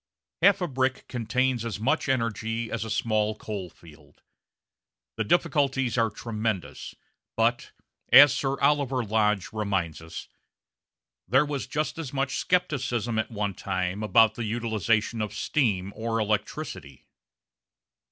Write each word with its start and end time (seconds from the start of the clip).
Half 0.41 0.61
a 0.61 0.67
brick 0.67 1.07
contains 1.07 1.63
as 1.63 1.79
much 1.79 2.09
energy 2.09 2.71
as 2.71 2.83
a 2.83 2.89
small 2.89 3.35
coal 3.35 3.69
field. 3.69 4.23
The 5.15 5.23
difficulties 5.23 5.95
are 5.95 6.09
tremendous, 6.09 6.95
but, 7.37 7.71
as 8.11 8.33
Sir 8.33 8.59
Oliver 8.61 9.03
Lodge 9.03 9.53
reminds 9.53 10.01
us, 10.01 10.27
there 11.27 11.45
was 11.45 11.67
just 11.67 11.99
as 11.99 12.13
much 12.13 12.39
scepticism 12.47 13.19
at 13.19 13.29
one 13.29 13.53
time 13.53 14.01
about 14.01 14.33
the 14.33 14.43
utilisation 14.43 15.21
of 15.21 15.35
steam 15.35 15.93
or 15.95 16.17
electricity. 16.19 17.05